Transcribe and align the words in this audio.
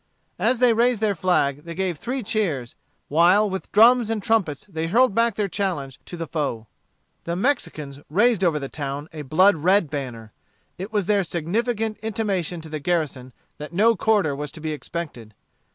As 0.39 0.57
they 0.57 0.73
raised 0.73 0.99
their 0.99 1.13
flag, 1.13 1.63
they 1.63 1.75
gave 1.75 1.95
three 1.95 2.23
cheers, 2.23 2.73
while 3.07 3.47
with 3.47 3.71
drums 3.71 4.09
and 4.09 4.23
trumpets 4.23 4.65
they 4.67 4.87
hurled 4.87 5.13
back 5.13 5.35
their 5.35 5.47
challenge 5.47 5.99
to 6.05 6.17
the 6.17 6.25
foe. 6.25 6.65
The 7.25 7.35
Mexicans 7.35 7.99
raised 8.09 8.43
over 8.43 8.57
the 8.57 8.67
town 8.67 9.09
a 9.13 9.21
blood 9.21 9.57
red 9.57 9.91
banner. 9.91 10.31
It 10.79 10.91
was 10.91 11.05
their 11.05 11.23
significant 11.23 11.99
intimation 11.99 12.61
to 12.61 12.69
the 12.69 12.79
garrison 12.79 13.31
that 13.59 13.73
no 13.73 13.95
quarter 13.95 14.35
was 14.35 14.51
to 14.53 14.59
be 14.59 14.71
expected. 14.71 15.35